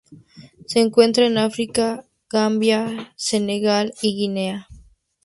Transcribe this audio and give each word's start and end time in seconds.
Se 0.65 0.79
encuentran 0.79 1.27
en 1.27 1.37
África: 1.37 2.05
Gambia, 2.27 3.13
Senegal 3.17 3.93
y 4.01 4.15
Guinea. 4.15 4.67